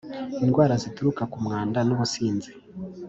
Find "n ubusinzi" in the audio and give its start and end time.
1.87-2.51